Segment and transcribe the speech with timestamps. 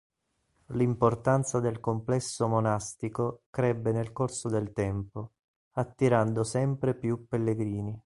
[0.69, 5.33] L'importanza del complesso monastico crebbe nel corso del tempo,
[5.73, 7.95] attirando sempre più pellegrini.